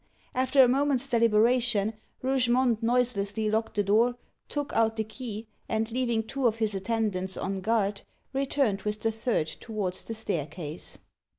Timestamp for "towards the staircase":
9.45-10.97